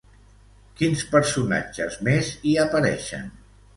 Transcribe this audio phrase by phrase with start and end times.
[0.79, 3.29] Quins personatges més hi apareixen?